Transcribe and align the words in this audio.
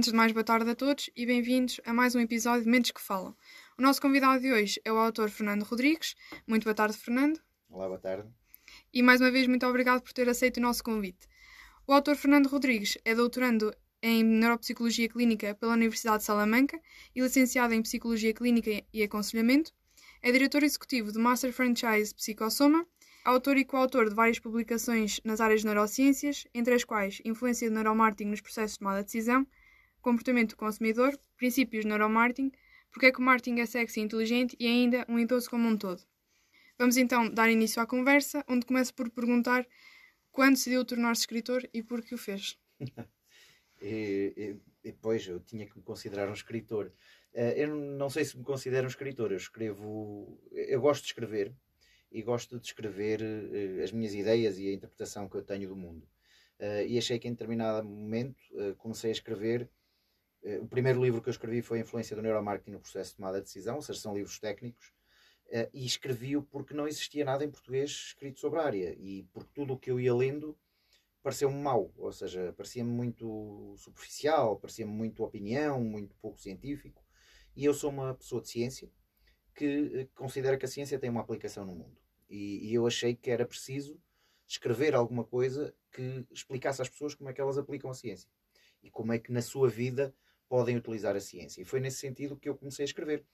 Antes 0.00 0.12
de 0.12 0.16
mais, 0.16 0.32
boa 0.32 0.42
tarde 0.42 0.70
a 0.70 0.74
todos 0.74 1.10
e 1.14 1.26
bem-vindos 1.26 1.78
a 1.84 1.92
mais 1.92 2.14
um 2.14 2.20
episódio 2.20 2.64
de 2.64 2.70
Mentes 2.70 2.90
que 2.90 3.02
Falam. 3.02 3.36
O 3.76 3.82
nosso 3.82 4.00
convidado 4.00 4.40
de 4.40 4.50
hoje 4.50 4.80
é 4.82 4.90
o 4.90 4.96
autor 4.96 5.28
Fernando 5.28 5.62
Rodrigues. 5.62 6.16
Muito 6.46 6.64
boa 6.64 6.72
tarde, 6.74 6.96
Fernando. 6.96 7.38
Olá, 7.68 7.86
boa 7.86 7.98
tarde. 7.98 8.26
E 8.94 9.02
mais 9.02 9.20
uma 9.20 9.30
vez, 9.30 9.46
muito 9.46 9.66
obrigado 9.66 10.00
por 10.00 10.10
ter 10.14 10.26
aceito 10.26 10.56
o 10.56 10.60
nosso 10.62 10.82
convite. 10.82 11.28
O 11.86 11.92
autor 11.92 12.16
Fernando 12.16 12.46
Rodrigues 12.46 12.96
é 13.04 13.14
doutorando 13.14 13.74
em 14.02 14.24
Neuropsicologia 14.24 15.06
Clínica 15.06 15.54
pela 15.54 15.74
Universidade 15.74 16.20
de 16.20 16.24
Salamanca 16.24 16.80
e 17.14 17.20
licenciado 17.20 17.74
em 17.74 17.82
Psicologia 17.82 18.32
Clínica 18.32 18.82
e 18.90 19.02
Aconselhamento. 19.02 19.70
É 20.22 20.32
diretor 20.32 20.62
executivo 20.62 21.12
do 21.12 21.20
Master 21.20 21.52
Franchise 21.52 22.14
Psicossoma, 22.14 22.86
autor 23.22 23.58
e 23.58 23.66
coautor 23.66 24.08
de 24.08 24.14
várias 24.14 24.38
publicações 24.38 25.20
nas 25.26 25.42
áreas 25.42 25.60
de 25.60 25.66
neurociências, 25.66 26.46
entre 26.54 26.72
as 26.72 26.84
quais 26.84 27.20
Influência 27.22 27.68
do 27.68 27.74
Neuromarketing 27.74 28.30
nos 28.30 28.40
processos 28.40 28.72
de 28.72 28.78
tomada 28.78 29.00
de 29.00 29.04
decisão, 29.04 29.46
Comportamento 30.00 30.50
do 30.50 30.56
consumidor, 30.56 31.18
Princípios 31.36 31.84
de 31.84 31.88
Neuromarketing, 31.88 32.52
Porque 32.92 33.06
é 33.06 33.12
que 33.12 33.18
o 33.18 33.22
marketing 33.22 33.60
é 33.60 33.66
sexy 33.66 34.00
e 34.00 34.02
inteligente 34.02 34.56
e 34.58 34.66
ainda 34.66 35.06
um 35.08 35.18
idoso 35.18 35.48
como 35.48 35.68
um 35.68 35.76
todo. 35.76 36.02
Vamos 36.78 36.96
então 36.96 37.28
dar 37.28 37.50
início 37.50 37.80
à 37.80 37.86
conversa, 37.86 38.44
onde 38.48 38.66
começo 38.66 38.94
por 38.94 39.10
perguntar 39.10 39.66
quando 40.32 40.54
decidiu 40.54 40.84
tornar-se 40.84 41.20
escritor 41.20 41.68
e 41.74 41.82
por 41.82 42.02
que 42.02 42.14
o 42.14 42.18
fez. 42.18 42.58
e, 43.82 44.32
e, 44.36 44.56
depois 44.82 45.26
eu 45.26 45.40
tinha 45.40 45.66
que 45.66 45.76
me 45.76 45.82
considerar 45.82 46.28
um 46.28 46.32
escritor. 46.32 46.92
Uh, 47.34 47.52
eu 47.54 47.68
não 47.76 48.08
sei 48.08 48.24
se 48.24 48.36
me 48.36 48.42
considero 48.42 48.86
um 48.86 48.88
escritor, 48.88 49.30
eu 49.30 49.36
escrevo. 49.36 50.40
Eu 50.52 50.80
gosto 50.80 51.02
de 51.02 51.08
escrever 51.08 51.52
e 52.10 52.22
gosto 52.22 52.58
de 52.58 52.66
escrever 52.66 53.20
uh, 53.20 53.84
as 53.84 53.92
minhas 53.92 54.14
ideias 54.14 54.58
e 54.58 54.68
a 54.68 54.72
interpretação 54.72 55.28
que 55.28 55.36
eu 55.36 55.42
tenho 55.42 55.68
do 55.68 55.76
mundo. 55.76 56.08
Uh, 56.58 56.86
e 56.86 56.98
achei 56.98 57.18
que 57.18 57.28
em 57.28 57.32
determinado 57.32 57.86
momento 57.86 58.40
comecei 58.78 59.10
a 59.10 59.12
escrever. 59.12 59.68
O 60.42 60.66
primeiro 60.66 61.02
livro 61.02 61.20
que 61.20 61.28
eu 61.28 61.32
escrevi 61.32 61.60
foi 61.62 61.78
a 61.78 61.82
influência 61.82 62.16
do 62.16 62.22
neuromarketing 62.22 62.72
no 62.72 62.80
processo 62.80 63.10
de 63.10 63.16
tomada 63.16 63.38
de 63.38 63.44
decisão, 63.44 63.76
ou 63.76 63.82
seja, 63.82 64.00
são 64.00 64.14
livros 64.14 64.38
técnicos. 64.38 64.92
Uh, 65.48 65.68
e 65.74 65.84
escrevi-o 65.84 66.42
porque 66.42 66.72
não 66.72 66.86
existia 66.86 67.24
nada 67.24 67.44
em 67.44 67.50
português 67.50 67.90
escrito 67.90 68.38
sobre 68.38 68.60
a 68.60 68.64
área 68.64 68.96
e 69.00 69.24
porque 69.32 69.50
tudo 69.52 69.74
o 69.74 69.78
que 69.78 69.90
eu 69.90 69.98
ia 69.98 70.14
lendo 70.14 70.56
pareceu-me 71.22 71.60
mau, 71.60 71.92
ou 71.96 72.12
seja, 72.12 72.52
parecia-me 72.56 72.90
muito 72.90 73.74
superficial, 73.76 74.56
parecia-me 74.56 74.92
muito 74.92 75.24
opinião, 75.24 75.82
muito 75.82 76.14
pouco 76.16 76.40
científico. 76.40 77.04
E 77.56 77.64
eu 77.64 77.74
sou 77.74 77.90
uma 77.90 78.14
pessoa 78.14 78.40
de 78.40 78.48
ciência 78.48 78.88
que 79.54 79.66
uh, 79.66 80.08
considera 80.14 80.56
que 80.56 80.64
a 80.64 80.68
ciência 80.68 80.98
tem 80.98 81.10
uma 81.10 81.20
aplicação 81.20 81.66
no 81.66 81.74
mundo. 81.74 81.98
E, 82.28 82.70
e 82.70 82.74
eu 82.74 82.86
achei 82.86 83.14
que 83.14 83.30
era 83.30 83.44
preciso 83.44 84.00
escrever 84.46 84.94
alguma 84.94 85.24
coisa 85.24 85.74
que 85.92 86.24
explicasse 86.30 86.80
às 86.80 86.88
pessoas 86.88 87.14
como 87.14 87.28
é 87.28 87.32
que 87.32 87.40
elas 87.40 87.58
aplicam 87.58 87.90
a 87.90 87.94
ciência 87.94 88.30
e 88.82 88.90
como 88.90 89.12
é 89.12 89.18
que 89.18 89.32
na 89.32 89.42
sua 89.42 89.68
vida 89.68 90.14
podem 90.50 90.76
utilizar 90.76 91.14
a 91.14 91.20
ciência. 91.20 91.62
E 91.62 91.64
foi 91.64 91.78
nesse 91.78 91.98
sentido 91.98 92.36
que 92.36 92.48
eu 92.48 92.56
comecei 92.56 92.82
a 92.82 92.86
escrever 92.86 93.24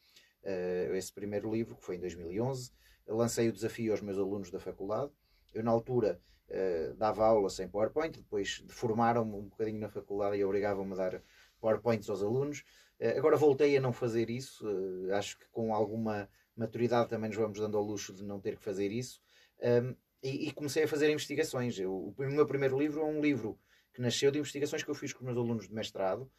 uh, 0.45 0.95
esse 0.95 1.11
primeiro 1.11 1.51
livro, 1.51 1.75
que 1.75 1.83
foi 1.83 1.97
em 1.97 2.01
2011. 2.01 2.71
Lancei 3.09 3.49
o 3.49 3.53
desafio 3.53 3.93
aos 3.93 4.03
meus 4.03 4.19
alunos 4.19 4.51
da 4.51 4.61
faculdade. 4.61 5.11
Eu, 5.55 5.65
na 5.65 5.71
altura, 5.71 6.21
uh, 6.51 6.95
dava 6.95 7.25
aula 7.25 7.49
sem 7.49 7.67
PowerPoint, 7.67 8.19
depois 8.19 8.63
formaram-me 8.69 9.33
um 9.33 9.49
bocadinho 9.49 9.81
na 9.81 9.89
faculdade 9.89 10.37
e 10.37 10.45
obrigavam-me 10.45 10.93
a 10.93 10.97
dar 10.97 11.23
PowerPoints 11.59 12.11
aos 12.11 12.23
alunos. 12.23 12.63
Uh, 13.01 13.17
agora 13.17 13.39
voltei 13.39 13.75
a 13.79 13.81
não 13.81 13.95
fazer 13.95 14.29
isso, 14.29 14.67
acho 15.11 15.39
que 15.39 15.49
com 15.49 15.75
alguma 15.75 16.29
maturidade 16.55 17.09
também 17.09 17.31
nos 17.31 17.39
vamos 17.39 17.59
dando 17.59 17.79
ao 17.79 17.83
luxo 17.83 18.13
de 18.13 18.23
não 18.23 18.39
ter 18.39 18.59
que 18.59 18.63
fazer 18.63 18.93
isso. 18.93 19.23
Um, 19.63 19.67
ehm, 19.67 19.97
e, 20.23 20.49
e, 20.49 20.51
comecei 20.51 20.85
a 20.85 20.89
fazer 20.89 21.11
investigações. 21.11 21.79
Eu, 21.79 22.15
o 22.15 22.15
meu 22.19 22.47
primeiro 22.47 22.79
livro 22.79 23.01
é 23.01 23.05
um 23.05 23.21
livro 23.21 23.59
que 23.95 24.01
nasceu 24.03 24.31
de 24.31 24.39
investigações 24.39 24.83
que 24.83 24.91
eu 24.91 24.95
fiz 24.95 25.13
com 25.13 25.21
os 25.21 25.25
meus 25.27 25.37
alunos 25.39 25.69
de 25.69 25.75
mestrado 25.75 26.23
uh, 26.23 26.31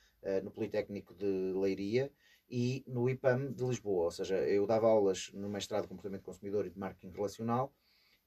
no 0.44 0.52
Politécnico 0.52 1.14
de 1.14 1.54
Leiria 1.56 2.12
e 2.50 2.84
no 2.88 3.10
IPAM 3.10 3.52
de 3.54 3.64
Lisboa. 3.64 4.06
Ou 4.06 4.12
seja, 4.12 4.38
eu 4.38 4.66
dava 4.66 4.88
aulas 4.88 5.32
no 5.34 5.50
mestrado 5.50 5.84
de 5.84 5.90
comportamento 5.90 6.24
consumidor 6.24 6.66
e 6.66 6.70
de 6.70 6.78
marketing 6.78 7.14
relacional 7.14 7.74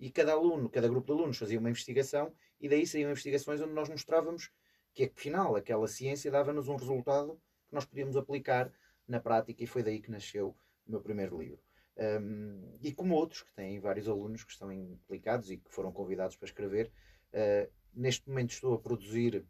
e 0.01 0.11
cada 0.11 0.33
aluno, 0.33 0.71
cada 0.71 0.89
grupo 0.89 1.07
de 1.07 1.13
alunos 1.13 1.37
fazia 1.37 1.59
uma 1.59 1.69
investigação 1.69 2.33
e 2.59 2.69
daí 2.69 2.87
saíam 2.87 3.11
investigações 3.11 3.61
onde 3.61 3.75
nós 3.75 3.89
mostrávamos 3.89 4.51
que, 4.95 5.05
afinal, 5.05 5.55
aquela 5.57 5.87
ciência 5.87 6.31
dava-nos 6.31 6.69
um 6.69 6.77
resultado 6.77 7.35
que 7.69 7.75
nós 7.75 7.85
podíamos 7.85 8.17
aplicar 8.17 8.73
na 9.07 9.21
prática 9.21 9.63
e 9.63 9.67
foi 9.67 9.83
daí 9.83 10.01
que 10.01 10.11
nasceu 10.11 10.57
o 10.87 10.91
meu 10.91 11.01
primeiro 11.03 11.39
livro. 11.39 11.61
Um, 11.99 12.79
e 12.81 12.93
como 12.93 13.15
outros, 13.15 13.43
que 13.43 13.53
têm 13.53 13.79
vários 13.79 14.09
alunos 14.09 14.43
que 14.43 14.53
estão 14.53 14.73
implicados 14.73 15.51
e 15.51 15.59
que 15.59 15.71
foram 15.71 15.93
convidados 15.93 16.35
para 16.35 16.47
escrever, 16.47 16.91
uh, 17.35 17.71
neste 17.93 18.27
momento 18.27 18.53
estou 18.53 18.75
a 18.75 18.79
produzir 18.79 19.45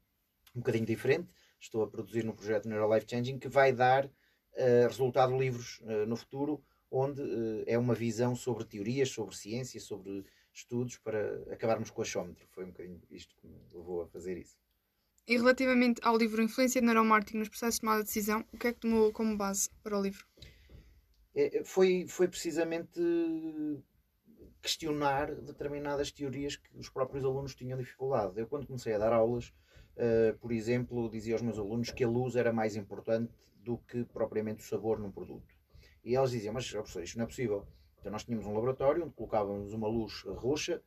um 0.55 0.59
bocadinho 0.59 0.87
diferente, 0.87 1.29
estou 1.61 1.83
a 1.83 1.87
produzir 1.87 2.25
no 2.25 2.35
projeto 2.35 2.69
Neuro 2.69 2.93
Life 2.93 3.07
Changing 3.09 3.39
que 3.39 3.49
vai 3.49 3.73
dar 3.73 4.07
uh, 4.07 4.87
resultado 4.89 5.37
livros 5.39 5.81
uh, 5.83 6.07
no 6.07 6.17
futuro, 6.17 6.63
onde 6.91 7.21
uh, 7.21 7.65
é 7.67 7.79
uma 7.79 7.95
visão 7.95 8.35
sobre 8.35 8.65
teorias, 8.65 9.11
sobre 9.11 9.37
ciência, 9.37 9.81
sobre 9.81 10.25
estudos, 10.53 10.97
para 10.97 11.43
acabarmos 11.53 11.91
com 11.91 12.01
o 12.01 12.03
achómetro. 12.03 12.47
Foi 12.51 12.65
um 12.65 12.69
bocadinho 12.69 13.01
isto 13.11 13.37
que 13.37 13.47
me 13.47 13.59
levou 13.73 14.03
a 14.03 14.07
fazer 14.09 14.37
isso. 14.37 14.59
E 15.29 15.37
relativamente 15.37 16.01
ao 16.03 16.17
livro 16.17 16.43
Influência 16.43 16.81
de 16.81 16.87
Neuromarketing 16.87 17.39
nos 17.39 17.49
processos 17.49 17.77
de 17.77 17.81
tomada 17.83 18.01
de 18.01 18.07
decisão, 18.07 18.45
o 18.53 18.59
que 18.59 18.67
é 18.67 18.73
que 18.73 18.81
tomou 18.81 19.13
como 19.13 19.37
base 19.37 19.71
para 19.83 19.97
o 19.97 20.03
livro? 20.03 20.27
É, 21.35 21.63
foi, 21.63 22.07
foi 22.09 22.27
precisamente 22.27 23.01
questionar 24.61 25.33
determinadas 25.37 26.11
teorias 26.11 26.57
que 26.57 26.77
os 26.77 26.89
próprios 26.89 27.25
alunos 27.25 27.55
tinham 27.55 27.79
dificuldade. 27.79 28.39
Eu, 28.39 28.47
quando 28.47 28.67
comecei 28.67 28.93
a 28.93 28.99
dar 28.99 29.13
aulas, 29.13 29.53
uh, 30.01 30.39
por 30.39 30.51
exemplo, 30.53 31.09
dizia 31.11 31.35
aos 31.35 31.43
meus 31.43 31.59
alunos 31.59 31.91
que 31.91 32.03
a 32.03 32.09
luz 32.09 32.35
era 32.35 32.53
mais 32.53 32.75
importante 32.75 33.33
do 33.63 33.79
que 33.79 34.05
propriamente 34.05 34.65
o 34.65 34.67
sabor 34.67 34.99
num 34.99 35.13
produto. 35.13 35.55
E 36.03 36.17
eles 36.17 36.31
diziam, 36.31 36.55
mas 36.55 36.71
professor, 36.71 37.03
isto 37.03 37.19
não 37.19 37.25
é 37.25 37.29
possível. 37.29 37.67
Então 37.99 38.11
nós 38.11 38.25
tínhamos 38.25 38.47
um 38.47 38.55
laboratório 38.55 39.05
onde 39.05 39.15
colocávamos 39.15 39.73
uma 39.75 39.87
luz 39.87 40.23
roxa 40.23 40.83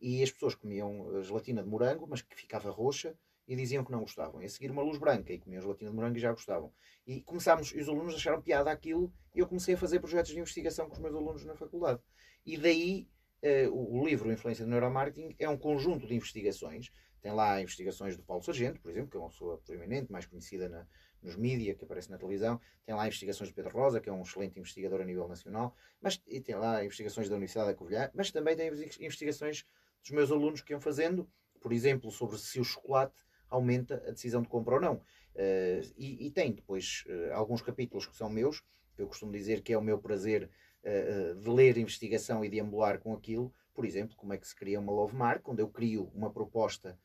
e 0.00 0.22
as 0.22 0.30
pessoas 0.30 0.54
comiam 0.54 1.22
gelatina 1.22 1.62
de 1.62 1.68
morango, 1.68 2.06
mas 2.06 2.22
que 2.22 2.36
ficava 2.36 2.70
roxa, 2.70 3.16
e 3.48 3.56
diziam 3.56 3.82
que 3.82 3.90
não 3.90 4.00
gostavam. 4.00 4.42
E 4.42 4.44
a 4.44 4.48
seguir 4.48 4.70
uma 4.70 4.82
luz 4.82 4.98
branca 4.98 5.32
e 5.32 5.38
comiam 5.38 5.62
gelatina 5.62 5.90
de 5.90 5.96
morango 5.96 6.18
e 6.18 6.20
já 6.20 6.30
gostavam. 6.30 6.70
E 7.06 7.22
começámos, 7.22 7.72
e 7.72 7.80
os 7.80 7.88
alunos 7.88 8.14
acharam 8.14 8.42
piada 8.42 8.70
aquilo, 8.70 9.10
e 9.34 9.38
eu 9.38 9.46
comecei 9.46 9.74
a 9.74 9.78
fazer 9.78 9.98
projetos 10.00 10.30
de 10.32 10.38
investigação 10.38 10.86
com 10.86 10.92
os 10.92 10.98
meus 10.98 11.14
alunos 11.14 11.44
na 11.46 11.56
faculdade. 11.56 12.00
E 12.44 12.58
daí 12.58 13.08
uh, 13.42 13.98
o 13.98 14.06
livro 14.06 14.30
Influência 14.30 14.66
do 14.66 14.70
Neuromarketing 14.70 15.34
é 15.38 15.48
um 15.48 15.56
conjunto 15.56 16.06
de 16.06 16.14
investigações. 16.14 16.92
Tem 17.20 17.32
lá 17.32 17.60
investigações 17.60 18.16
do 18.16 18.22
Paulo 18.22 18.42
Sargento, 18.42 18.80
por 18.80 18.90
exemplo, 18.90 19.10
que 19.10 19.16
é 19.16 19.20
uma 19.20 19.28
pessoa 19.28 19.58
proeminente, 19.58 20.10
mais 20.10 20.26
conhecida 20.26 20.68
na, 20.68 20.86
nos 21.22 21.36
mídias, 21.36 21.76
que 21.76 21.84
aparece 21.84 22.10
na 22.10 22.18
televisão. 22.18 22.60
Tem 22.84 22.94
lá 22.94 23.06
investigações 23.06 23.48
de 23.48 23.54
Pedro 23.54 23.72
Rosa, 23.72 24.00
que 24.00 24.08
é 24.08 24.12
um 24.12 24.22
excelente 24.22 24.58
investigador 24.58 25.00
a 25.00 25.04
nível 25.04 25.26
nacional. 25.26 25.74
Mas, 26.00 26.22
e 26.26 26.40
tem 26.40 26.54
lá 26.54 26.84
investigações 26.84 27.28
da 27.28 27.34
Universidade 27.34 27.68
da 27.68 27.74
Covilhã, 27.74 28.10
mas 28.14 28.30
também 28.30 28.56
tem 28.56 28.68
investigações 29.00 29.66
dos 30.02 30.10
meus 30.10 30.30
alunos 30.30 30.60
que 30.60 30.72
iam 30.72 30.80
fazendo, 30.80 31.28
por 31.60 31.72
exemplo, 31.72 32.10
sobre 32.10 32.38
se 32.38 32.60
o 32.60 32.64
chocolate 32.64 33.26
aumenta 33.50 34.02
a 34.06 34.10
decisão 34.10 34.42
de 34.42 34.48
compra 34.48 34.74
ou 34.74 34.80
não. 34.80 34.94
Uh, 35.34 35.80
e, 35.96 36.26
e, 36.26 36.30
tem 36.30 36.52
depois 36.52 37.04
uh, 37.06 37.32
alguns 37.34 37.62
capítulos 37.62 38.06
que 38.06 38.16
são 38.16 38.28
meus, 38.28 38.60
que 38.94 39.02
eu 39.02 39.06
costumo 39.06 39.32
dizer 39.32 39.62
que 39.62 39.72
é 39.72 39.78
o 39.78 39.82
meu 39.82 39.98
prazer 39.98 40.50
uh, 40.82 41.34
de 41.36 41.48
ler 41.48 41.78
investigação 41.78 42.44
e 42.44 42.48
de 42.48 42.60
ambular 42.60 42.98
com 42.98 43.14
aquilo. 43.14 43.52
Por 43.72 43.84
exemplo, 43.84 44.16
como 44.16 44.32
é 44.32 44.38
que 44.38 44.46
se 44.46 44.54
cria 44.54 44.80
uma 44.80 44.92
love 44.92 45.14
mark, 45.14 45.46
onde 45.48 45.62
eu 45.62 45.68
crio 45.68 46.10
uma 46.14 46.30
proposta 46.30 46.98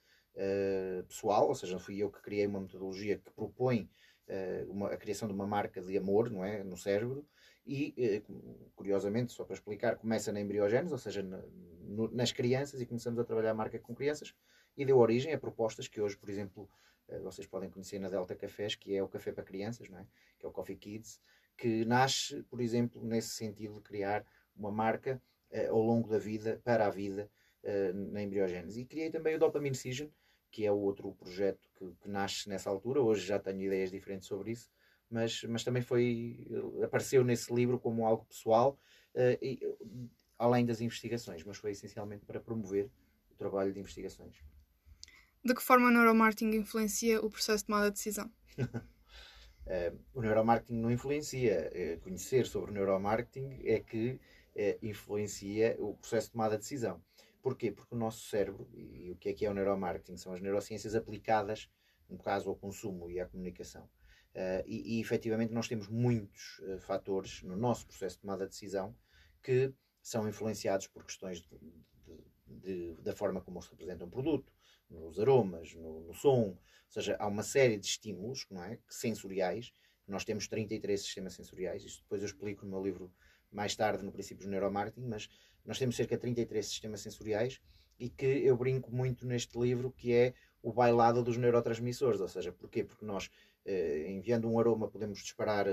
pessoal, 1.07 1.47
ou 1.47 1.55
seja, 1.55 1.77
fui 1.79 1.97
eu 1.97 2.09
que 2.09 2.21
criei 2.21 2.47
uma 2.47 2.61
metodologia 2.61 3.17
que 3.17 3.31
propõe 3.31 3.89
uh, 4.27 4.71
uma, 4.71 4.89
a 4.89 4.97
criação 4.97 5.27
de 5.27 5.33
uma 5.33 5.47
marca 5.47 5.81
de 5.81 5.97
amor 5.97 6.29
não 6.29 6.43
é, 6.43 6.63
no 6.63 6.77
cérebro 6.77 7.25
e, 7.65 8.23
uh, 8.29 8.71
curiosamente, 8.75 9.31
só 9.31 9.43
para 9.43 9.53
explicar, 9.53 9.95
começa 9.97 10.31
na 10.31 10.41
embriogênese, 10.41 10.91
ou 10.91 10.97
seja, 10.97 11.25
nas 12.11 12.31
crianças 12.31 12.81
e 12.81 12.85
começamos 12.85 13.19
a 13.19 13.23
trabalhar 13.23 13.51
a 13.51 13.55
marca 13.55 13.79
com 13.79 13.95
crianças 13.95 14.33
e 14.75 14.85
deu 14.85 14.97
origem 14.97 15.33
a 15.33 15.37
propostas 15.37 15.87
que 15.87 16.01
hoje, 16.01 16.17
por 16.17 16.29
exemplo, 16.29 16.69
vocês 17.21 17.45
podem 17.45 17.69
conhecer 17.69 17.99
na 17.99 18.09
Delta 18.09 18.35
Cafés, 18.35 18.75
que 18.75 18.95
é 18.95 19.03
o 19.03 19.07
café 19.07 19.31
para 19.31 19.43
crianças, 19.43 19.87
não 19.87 19.99
é? 19.99 20.07
que 20.39 20.45
é 20.45 20.49
o 20.49 20.51
Coffee 20.51 20.75
Kids, 20.75 21.21
que 21.55 21.85
nasce, 21.85 22.41
por 22.43 22.59
exemplo, 22.59 23.03
nesse 23.03 23.29
sentido 23.29 23.75
de 23.75 23.81
criar 23.81 24.25
uma 24.55 24.71
marca 24.71 25.21
ao 25.69 25.79
longo 25.79 26.09
da 26.09 26.17
vida, 26.17 26.59
para 26.63 26.87
a 26.87 26.89
vida, 26.89 27.29
na 28.11 28.21
embriogênese. 28.21 28.81
E 28.81 28.85
criei 28.85 29.09
também 29.09 29.35
o 29.35 29.39
Dopamine 29.39 29.75
Cision, 29.75 30.09
que 30.53 30.65
é 30.67 30.71
o 30.71 30.77
outro 30.77 31.11
projeto 31.13 31.67
que, 31.75 31.91
que, 31.99 32.07
nasce 32.07 32.47
nessa 32.47 32.69
altura. 32.69 33.01
Hoje 33.01 33.25
já 33.25 33.39
tenho 33.39 33.59
ideias 33.59 33.89
diferentes 33.89 34.27
sobre 34.27 34.51
isso, 34.51 34.69
mas, 35.09 35.43
mas 35.45 35.63
também 35.63 35.81
foi 35.81 36.47
apareceu 36.83 37.23
nesse 37.23 37.51
livro 37.51 37.79
como 37.79 38.05
algo 38.05 38.23
pessoal, 38.25 38.77
uh, 39.15 39.43
e, 39.43 39.59
além 40.37 40.63
das 40.63 40.79
investigações, 40.79 41.43
mas 41.43 41.57
foi 41.57 41.71
essencialmente 41.71 42.23
para 42.23 42.39
promover 42.39 42.87
o 43.31 43.35
trabalho 43.35 43.73
de 43.73 43.79
investigações. 43.79 44.35
De 45.43 45.55
que 45.55 45.61
forma 45.61 45.87
o 45.87 45.91
neuromarketing 45.91 46.55
influencia 46.55 47.19
o 47.19 47.31
processo 47.31 47.63
de 47.63 47.67
tomada 47.67 47.89
de 47.89 47.95
decisão? 47.95 48.31
uh, 48.59 49.99
o 50.13 50.21
neuromarketing 50.21 50.75
não 50.75 50.91
influencia. 50.91 51.71
Uh, 51.73 52.01
conhecer 52.01 52.45
sobre 52.45 52.69
o 52.69 52.73
neuromarketing 52.75 53.59
é 53.65 53.79
que 53.79 54.19
influencia 54.83 55.75
o 55.79 55.95
processo 55.95 56.27
de 56.27 56.33
tomada 56.33 56.57
de 56.57 56.61
decisão. 56.61 57.01
Porquê? 57.43 57.73
Porque 57.73 57.93
o 57.93 57.97
nosso 57.97 58.29
cérebro, 58.29 58.69
e 58.73 59.11
o 59.11 59.17
que 59.17 59.27
é 59.27 59.33
que 59.33 59.45
é 59.45 59.49
o 59.51 59.53
neuromarketing? 59.53 60.15
São 60.15 60.31
as 60.31 60.39
neurociências 60.39 60.95
aplicadas, 60.95 61.69
no 62.09 62.17
caso, 62.17 62.49
ao 62.49 62.55
consumo 62.55 63.11
e 63.11 63.19
à 63.19 63.27
comunicação. 63.27 63.83
Uh, 64.33 64.63
e, 64.65 64.97
e 64.97 65.01
efetivamente 65.01 65.53
nós 65.53 65.67
temos 65.67 65.89
muitos 65.89 66.59
uh, 66.59 66.79
fatores 66.79 67.43
no 67.43 67.57
nosso 67.57 67.85
processo 67.85 68.15
de 68.15 68.21
tomada 68.21 68.45
de 68.45 68.51
decisão 68.51 68.95
que 69.43 69.73
são 70.01 70.27
influenciados 70.27 70.87
por 70.87 71.03
questões 71.03 71.41
de, 71.41 71.59
de, 72.47 72.93
de, 72.95 73.01
da 73.01 73.13
forma 73.13 73.41
como 73.41 73.61
se 73.61 73.69
representa 73.69 74.05
um 74.05 74.09
produto, 74.09 74.51
nos 74.89 75.19
aromas, 75.19 75.75
no, 75.75 75.99
no, 75.99 76.13
som, 76.13 76.49
ou 76.49 76.59
seja, 76.89 77.17
há 77.19 77.27
uma 77.27 77.43
série 77.43 77.77
de 77.77 77.85
estímulos 77.85 78.47
não 78.49 78.63
é, 78.63 78.79
sensoriais. 78.87 79.73
Nós 80.07 80.23
temos 80.23 80.47
33 80.47 80.99
sistemas 80.99 81.33
sensoriais, 81.33 81.83
isto 81.83 82.03
depois 82.03 82.21
eu 82.21 82.27
explico 82.27 82.65
no 82.65 82.71
meu 82.71 82.83
livro 82.83 83.13
mais 83.51 83.75
tarde, 83.75 84.03
no 84.03 84.11
princípio 84.11 84.45
do 84.45 84.49
neuromarketing, 84.49 85.07
mas 85.07 85.29
nós 85.65 85.79
temos 85.79 85.95
cerca 85.95 86.15
de 86.15 86.21
33 86.21 86.65
sistemas 86.65 87.01
sensoriais 87.01 87.61
e 87.99 88.09
que 88.09 88.25
eu 88.25 88.57
brinco 88.57 88.93
muito 88.93 89.25
neste 89.25 89.57
livro, 89.57 89.91
que 89.91 90.13
é 90.13 90.33
o 90.61 90.71
bailado 90.71 91.23
dos 91.23 91.37
neurotransmissores, 91.37 92.21
ou 92.21 92.27
seja, 92.27 92.51
porquê? 92.51 92.83
Porque 92.83 93.05
nós 93.05 93.29
eh, 93.65 94.11
enviando 94.11 94.49
um 94.49 94.59
aroma, 94.59 94.89
podemos 94.89 95.19
disparar 95.19 95.67
eh, 95.67 95.71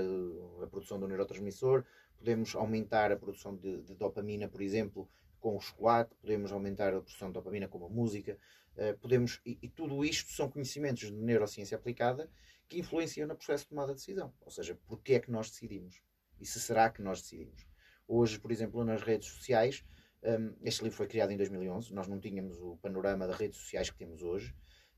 a 0.63 0.67
produção 0.67 0.99
do 0.99 1.07
neurotransmissor, 1.07 1.83
podemos 2.17 2.55
aumentar 2.55 3.11
a 3.11 3.17
produção 3.17 3.55
de, 3.55 3.81
de, 3.81 3.95
dopamina, 3.95 4.47
por 4.47 4.61
exemplo, 4.61 5.09
com 5.39 5.57
o 5.57 5.59
chocolate, 5.59 6.15
podemos 6.15 6.51
aumentar 6.51 6.93
a 6.93 7.01
produção 7.01 7.29
de 7.29 7.33
dopamina 7.33 7.67
com 7.67 7.85
a 7.85 7.89
música, 7.89 8.37
eh, 8.77 8.93
podemos, 8.93 9.41
e, 9.45 9.57
e, 9.61 9.69
tudo 9.69 10.05
isto 10.05 10.31
são 10.31 10.49
conhecimentos 10.49 11.07
de 11.07 11.13
neurociência 11.13 11.75
aplicada 11.75 12.29
que 12.69 12.79
influenciam 12.79 13.27
no 13.27 13.35
processo 13.35 13.65
de 13.65 13.69
tomada 13.69 13.93
de 13.93 13.99
decisão. 13.99 14.33
Ou 14.41 14.51
seja, 14.51 14.77
porque 14.87 15.15
é 15.15 15.19
que 15.19 15.31
nós 15.31 15.49
decidimos? 15.49 16.01
E 16.39 16.45
se 16.45 16.59
será 16.59 16.89
que 16.89 17.01
nós 17.01 17.21
decidimos? 17.21 17.70
Hoje, 18.07 18.39
por 18.39 18.51
exemplo, 18.51 18.83
nas 18.83 19.01
redes 19.01 19.27
sociais, 19.29 19.83
um, 20.23 20.53
este 20.63 20.83
livro 20.83 20.97
foi 20.97 21.07
criado 21.07 21.31
em 21.31 21.37
2011, 21.37 21.93
nós 21.93 22.07
não 22.07 22.19
tínhamos 22.19 22.59
o 22.59 22.77
panorama 22.77 23.27
das 23.27 23.37
redes 23.37 23.57
sociais 23.57 23.89
que 23.89 23.97
temos 23.97 24.21
hoje, 24.21 24.53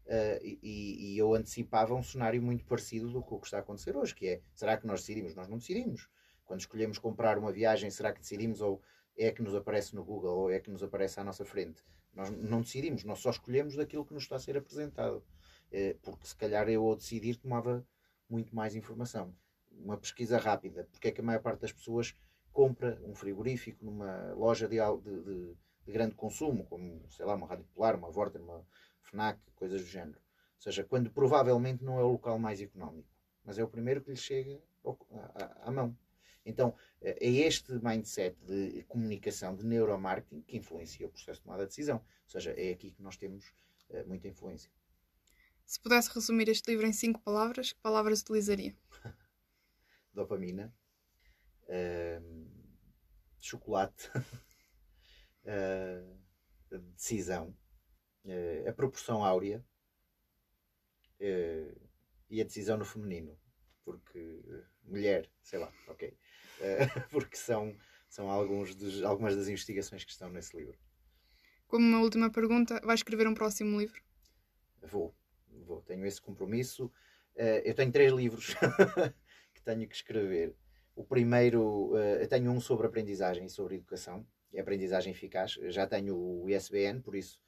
Uh, 0.05 0.35
e, 0.43 1.13
e, 1.13 1.17
eu 1.17 1.33
antecipava 1.33 1.93
um 1.95 2.03
cenário 2.03 2.41
muito 2.41 2.65
parecido 2.65 3.09
do 3.09 3.23
que, 3.23 3.33
o 3.33 3.39
que 3.39 3.47
está 3.47 3.57
a 3.57 3.59
acontecer 3.61 3.95
hoje, 3.95 4.13
que 4.13 4.27
é, 4.27 4.41
será 4.53 4.75
que 4.75 4.85
nós 4.85 4.99
decidimos? 4.99 5.33
Nós 5.33 5.47
não 5.47 5.57
decidimos. 5.57 6.09
Quando 6.43 6.59
escolhemos 6.59 6.97
comprar 6.97 7.37
uma 7.37 7.53
viagem, 7.53 7.89
será 7.89 8.11
que 8.11 8.19
decidimos 8.19 8.59
ou 8.59 8.81
é 9.17 9.31
que 9.31 9.41
nos 9.41 9.55
aparece 9.55 9.95
no 9.95 10.03
Google 10.03 10.37
ou 10.37 10.51
é 10.51 10.59
que 10.59 10.69
nos 10.69 10.83
aparece 10.83 11.21
à 11.21 11.23
nossa 11.23 11.45
frente? 11.45 11.81
Nós 12.13 12.29
não 12.31 12.61
decidimos, 12.61 13.05
nós 13.05 13.19
só 13.19 13.29
escolhemos 13.29 13.77
daquilo 13.77 14.05
que 14.05 14.13
nos 14.13 14.23
está 14.23 14.35
a 14.35 14.39
ser 14.39 14.57
apresentado. 14.57 15.23
Uh, 15.71 15.97
porque 16.01 16.27
se 16.27 16.35
calhar 16.35 16.67
eu 16.67 16.85
ao 16.85 16.97
decidir 16.97 17.37
tomava 17.37 17.85
muito 18.29 18.53
mais 18.53 18.75
informação. 18.75 19.33
Uma 19.71 19.97
pesquisa 19.97 20.37
rápida, 20.37 20.87
porque 20.91 21.07
é 21.07 21.11
que 21.11 21.21
a 21.21 21.23
maior 21.23 21.41
parte 21.41 21.61
das 21.61 21.71
pessoas 21.71 22.13
compra 22.53 23.01
um 23.03 23.15
frigorífico 23.15 23.83
numa 23.83 24.33
loja 24.33 24.67
de, 24.67 24.77
de, 24.77 25.23
de, 25.23 25.57
de 25.85 25.91
grande 25.91 26.15
consumo, 26.15 26.65
como, 26.65 27.03
sei 27.09 27.25
lá, 27.25 27.35
uma 27.35 27.47
Rádio 27.47 27.65
Polar, 27.73 27.97
uma 27.97 28.11
Vorta, 28.11 28.39
uma 28.39 28.65
FNAC, 29.01 29.39
coisas 29.55 29.81
do 29.81 29.87
género. 29.87 30.19
Ou 30.19 30.61
seja, 30.61 30.83
quando 30.83 31.11
provavelmente 31.11 31.83
não 31.83 31.99
é 31.99 32.03
o 32.03 32.11
local 32.13 32.39
mais 32.39 32.61
económico, 32.61 33.09
mas 33.43 33.57
é 33.57 33.63
o 33.63 33.67
primeiro 33.67 34.01
que 34.01 34.11
lhe 34.11 34.15
chega 34.15 34.61
à, 35.61 35.71
mão. 35.71 35.97
Então, 36.45 36.75
é 37.01 37.29
este 37.29 37.73
mindset 37.73 38.37
de 38.45 38.83
comunicação, 38.83 39.55
de 39.55 39.65
neuromarketing, 39.65 40.41
que 40.41 40.57
influencia 40.57 41.07
o 41.07 41.09
processo 41.09 41.39
de 41.39 41.43
tomada 41.43 41.63
de 41.63 41.69
decisão. 41.69 41.97
Ou 41.97 42.29
seja, 42.29 42.51
é 42.51 42.71
aqui 42.71 42.91
que 42.91 43.01
nós 43.01 43.17
temos 43.17 43.53
uh, 43.89 44.07
muita 44.07 44.27
influência. 44.27 44.71
Se 45.65 45.79
pudesse 45.79 46.09
resumir 46.13 46.49
este 46.49 46.69
livro 46.69 46.85
em 46.85 46.93
cinco 46.93 47.21
palavras, 47.21 47.71
que 47.71 47.79
palavras 47.79 48.21
utilizaria? 48.21 48.75
Dopamina, 50.13 50.73
chocolate, 53.43 54.09
uh, 55.43 56.17
decisão, 56.95 57.55
uh, 58.23 58.69
a 58.69 58.73
proporção 58.73 59.23
áurea 59.23 59.63
uh, 61.19 61.89
e 62.29 62.41
a 62.41 62.43
decisão 62.45 62.77
no 62.77 62.85
feminino. 62.85 63.37
Porque 63.83 64.41
mulher, 64.83 65.29
sei 65.41 65.59
lá, 65.59 65.71
ok. 65.87 66.17
porque 67.11 67.35
são, 67.35 67.77
são 68.07 68.29
alguns 68.29 68.73
dos, 68.75 69.03
algumas 69.03 69.35
das 69.35 69.49
investigações 69.49 70.05
que 70.05 70.11
estão 70.11 70.29
nesse 70.29 70.55
livro. 70.55 70.79
Como 71.67 71.85
uma 71.85 71.99
última 71.99 72.31
pergunta, 72.31 72.79
vai 72.81 72.95
escrever 72.95 73.27
um 73.27 73.33
próximo 73.33 73.77
livro? 73.77 74.01
Vou, 74.81 75.13
vou. 75.65 75.81
Tenho 75.81 76.05
esse 76.05 76.21
compromisso. 76.21 76.89
eu 77.35 77.75
tenho 77.75 77.91
três 77.91 78.13
livros 78.13 78.55
que 79.53 79.61
tenho 79.63 79.85
que 79.85 79.95
escrever. 79.95 80.55
O 80.95 81.03
primeiro, 81.03 81.97
eu 81.97 82.27
tenho 82.27 82.51
um 82.51 82.59
sobre 82.59 82.87
aprendizagem 82.87 83.45
e 83.45 83.49
sobre 83.49 83.75
educação, 83.75 84.25
e 84.53 84.59
aprendizagem 84.59 85.11
eficaz. 85.11 85.53
Já 85.69 85.87
tenho 85.87 86.15
o 86.15 86.49
ISBN, 86.49 87.01
por 87.01 87.15
isso 87.15 87.39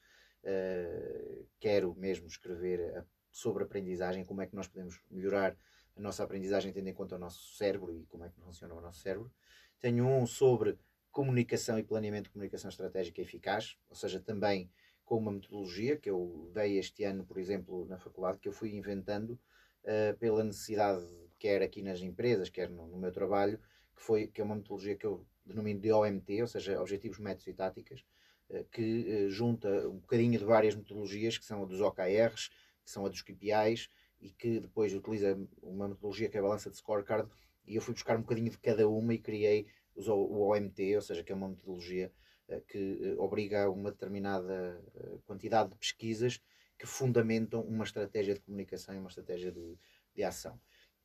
uh, 0.44 1.47
quero 1.59 1.94
mesmo 1.95 2.27
escrever 2.27 3.06
sobre 3.31 3.63
aprendizagem, 3.63 4.25
como 4.25 4.42
é 4.42 4.47
que 4.47 4.56
nós 4.56 4.68
podemos 4.68 5.00
melhorar 5.12 5.56
a 5.95 6.01
nossa 6.01 6.24
aprendizagem 6.24 6.74
tendo 6.74 6.89
em 6.89 6.94
conta 6.94 7.15
o 7.15 7.19
nosso 7.19 7.56
cérebro 7.56 7.94
e 7.94 8.06
como 8.06 8.25
é 8.25 8.30
que 8.30 8.39
funciona 8.42 8.74
o 8.74 8.81
nosso 8.81 9.01
cérebro. 9.01 9.31
Tenho 9.80 10.06
um 10.06 10.25
sobre 10.25 10.77
comunicação 11.12 11.77
e 11.77 11.83
planeamento 11.83 12.25
de 12.25 12.31
comunicação 12.31 12.69
estratégica 12.69 13.21
eficaz, 13.21 13.77
ou 13.89 13.95
seja, 13.95 14.19
também 14.19 14.69
com 15.06 15.18
uma 15.18 15.31
metodologia 15.31 15.95
que 15.95 16.09
eu 16.09 16.50
dei 16.53 16.77
este 16.77 17.03
ano, 17.03 17.24
por 17.25 17.38
exemplo, 17.38 17.86
na 17.86 17.97
faculdade, 17.97 18.39
que 18.39 18.47
eu 18.47 18.51
fui 18.51 18.75
inventando 18.75 19.39
uh, 19.83 20.18
pela 20.18 20.44
necessidade, 20.44 21.06
quer 21.45 21.62
aqui 21.62 21.83
nas 21.83 22.01
empresas, 22.01 22.50
quer 22.50 22.71
no, 22.71 22.88
no, 22.88 22.97
meu 22.97 23.12
trabalho, 23.12 23.59
que, 23.95 24.01
foi, 24.01 24.25
que 24.25 24.42
é 24.42 24.44
uma 24.44 24.56
metodologia 24.56 24.95
que 24.95 25.06
eu 25.06 25.24
denomino 25.45 25.80
de 25.80 25.92
OMT, 25.92 26.42
ou 26.42 26.47
seja, 26.47 26.81
Objetivos, 26.81 27.19
Métodos 27.19 27.45
e 27.45 27.53
Táticas, 27.53 28.03
eh, 28.50 28.65
que 28.71 29.06
eh, 29.07 29.30
junta 29.30 29.69
um 29.88 30.00
bocadinho 30.00 30.39
de 30.39 30.44
várias 30.44 30.74
metodologias, 30.74 31.38
que 31.38 31.45
são 31.45 31.62
a 31.62 31.65
dos 31.68 31.81
OKRs, 31.81 32.50
que 32.83 32.89
são 32.89 33.06
a 33.06 33.09
dos 33.09 33.21
KPIs, 33.21 33.89
e 34.19 34.31
que 34.31 34.59
depois 34.59 34.92
utiliza 34.92 35.38
uma 35.62 35.88
metodologia 35.88 36.27
que 36.30 36.36
é 36.36 36.39
a 36.39 36.44
balança 36.44 36.71
de 36.71 36.77
scorecard, 36.77 37.30
e 37.68 37.75
eu 37.75 37.81
fui 37.81 37.94
buscar 37.94 38.18
um 38.18 38.21
bocadinho 38.21 38.50
de 38.50 38.57
cada 38.57 38.89
uma 38.89 39.13
e 39.13 39.19
criei 39.19 39.68
o 39.95 40.50
OMT, 40.50 40.95
ou 40.95 41.01
seja, 41.03 41.24
que 41.24 41.31
é 41.31 41.36
uma 41.36 41.50
metodologia 41.50 42.12
eh, 42.47 42.62
que 42.68 43.15
obriga 43.19 43.65
a 43.65 43.69
uma 43.69 43.92
determinada 43.92 44.83
quantidade 45.27 45.69
de 45.69 45.75
pesquisas 45.75 46.42
que 46.75 46.88
fundamentam 46.88 47.62
uma 47.62 47.83
estratégia 47.83 48.33
de 48.33 48.39
comunicação 48.39 48.95
e 48.95 48.97
uma 48.97 49.09
estratégia 49.09 49.51
de, 49.51 49.77
de 50.15 50.24
ação. 50.24 50.59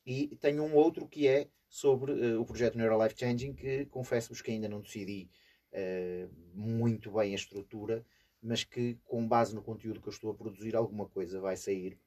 E 0.04 0.36
tenho 0.40 0.62
um 0.64 0.74
outro 0.74 1.06
que 1.06 1.28
é 1.28 1.48
sobre 1.68 2.12
uh, 2.12 2.40
o 2.40 2.44
projeto 2.44 2.76
Neurolife 2.76 3.14
Changing, 3.18 3.54
que 3.54 3.86
confesso-vos 3.86 4.42
que 4.42 4.50
ainda 4.50 4.68
não 4.68 4.80
decidi 4.80 5.30
uh, 5.72 6.30
muito 6.54 7.12
bem 7.12 7.32
a 7.32 7.36
estrutura, 7.36 8.04
mas 8.42 8.64
que 8.64 8.98
com 9.04 9.26
base 9.26 9.54
no 9.54 9.62
conteúdo 9.62 10.00
que 10.00 10.08
eu 10.08 10.12
estou 10.12 10.30
a 10.30 10.34
produzir, 10.34 10.74
alguma 10.74 11.06
coisa 11.06 11.40
vai 11.40 11.56
sair 11.56 11.98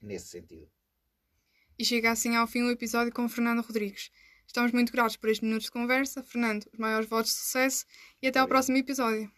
nesse 0.00 0.28
sentido. 0.28 0.68
E 1.78 1.84
chega 1.84 2.10
assim 2.10 2.34
ao 2.36 2.46
fim 2.46 2.62
o 2.62 2.70
episódio 2.70 3.12
com 3.12 3.24
o 3.24 3.28
Fernando 3.28 3.62
Rodrigues. 3.62 4.10
Estamos 4.46 4.72
muito 4.72 4.92
gratos 4.92 5.16
por 5.16 5.28
estes 5.28 5.46
minutos 5.46 5.66
de 5.66 5.70
conversa. 5.70 6.22
Fernando, 6.22 6.66
os 6.72 6.78
maiores 6.78 7.08
votos 7.08 7.30
de 7.30 7.38
sucesso 7.38 7.84
e 8.20 8.26
até 8.26 8.40
ao 8.40 8.48
próximo 8.48 8.76
episódio. 8.78 9.30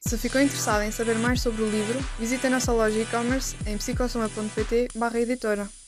Se 0.00 0.18
ficou 0.18 0.40
interessado 0.40 0.82
em 0.82 0.90
saber 0.90 1.16
mais 1.18 1.40
sobre 1.40 1.62
o 1.62 1.70
livro, 1.70 1.98
visite 2.18 2.46
a 2.46 2.50
nossa 2.50 2.72
loja 2.72 2.98
e-commerce 2.98 3.56
em 3.66 3.78
psicosoma.pt 3.78 4.88
editora. 5.18 5.83